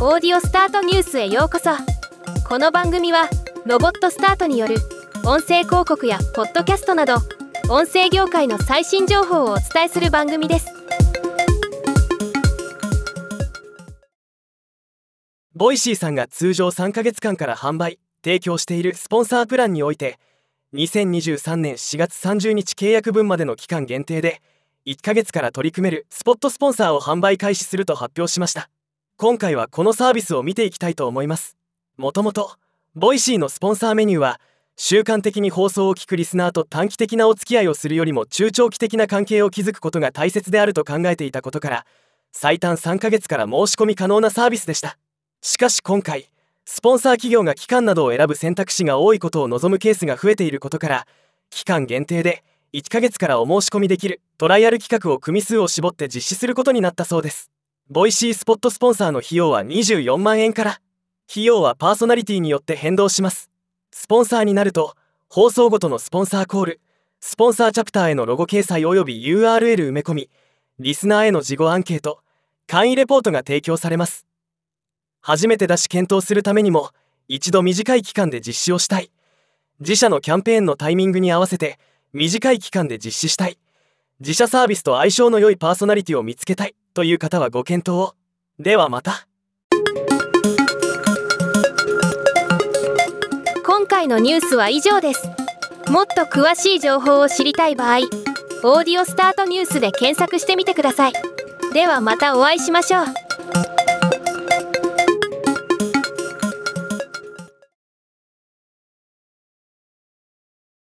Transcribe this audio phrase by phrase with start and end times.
[0.00, 1.70] オーディオスタートニュースへようこそ。
[2.48, 3.28] この番組は
[3.66, 4.76] ロボットスタートによる
[5.24, 7.16] 音声広告やポッドキャストなど
[7.68, 10.68] 音声業界の最新情報をお伝えする番組です。
[15.52, 20.20] ボイシーさんが通常3ヶ月間から販売提供しているスポンサープランにおいて
[20.74, 24.42] 2023年4月30日契約分までの期間限定で
[24.86, 28.70] 1ヶ月から取り組めるスポットスポンサーを販売開始すると発表しました。
[29.20, 31.56] 今回はこのサービスを見ていきたいと思います。
[31.96, 32.52] もともと
[32.94, 34.40] ボイシーのスポンサーメニューは
[34.76, 41.86] 習慣的に放送を聞くリスナーと短期的なお付き合いをするよりも中長期的な関係を築くことが大切であると考えていたことから
[42.30, 44.96] 最短3ヶ月から申し込み可能なサービスでした。
[45.42, 46.30] しかし今回
[46.64, 51.06] スポンサー企業が期間などを選ぶ選択肢が多いことを望むケースが増えていることから
[51.50, 57.50] 期間限定で1ヶ月からお申し込みできるトライアル企画を組数を絞って実施することになったそうです。
[57.90, 60.80] Voicyスポットスポンサーの費用は24万円から。
[61.30, 63.50] 費用はパーソナリティによって変動します。
[63.90, 64.94] スポンサーになると
[65.30, 66.80] 放送ごとのスポンサーコール
[67.20, 70.30] スポンサーチャプターへのロゴ掲載及び URL 埋め込み
[70.78, 72.20] リスナーへの事後アンケート
[72.66, 74.26] 簡易レポートが提供されます。
[75.22, 76.90] 初めてだし検討するためにも
[77.26, 79.10] 一度短い期間で実施をしたい。
[79.80, 81.78] 自社のキャンペーンのタイミングに合わせて
[82.12, 83.58] 短い期間で実施したい。
[84.20, 88.14] 自社サービスと相性の良いパーソナリティを見つけたいという方はご検討を。
[88.58, 89.28] ではまた。
[93.64, 95.28] 今回のニュースは以上です。
[95.88, 97.98] もっと詳しい情報を知りたい場合
[98.64, 101.12] 「オーディオスタートニュース」で検索してみてください。
[101.72, 103.77] ではまたお会いしましょう。